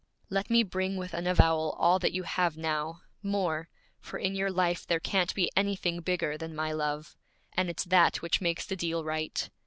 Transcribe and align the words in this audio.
'Let 0.31 0.49
me 0.49 0.63
bring 0.63 0.95
with 0.95 1.13
an 1.13 1.27
avowal 1.27 1.73
all 1.77 1.99
that 1.99 2.11
you 2.11 2.23
have 2.23 2.57
now, 2.57 3.03
more! 3.21 3.69
for 3.99 4.17
in 4.17 4.33
your 4.33 4.49
life 4.49 4.83
there 4.87 4.99
can't 4.99 5.31
be 5.35 5.51
anything 5.55 5.99
bigger 6.01 6.39
than 6.39 6.55
my 6.55 6.71
love. 6.71 7.15
And 7.53 7.69
it's 7.69 7.83
that 7.83 8.19
which 8.19 8.41
makes 8.41 8.65
the 8.65 8.75
deal 8.75 9.03
right. 9.03 9.47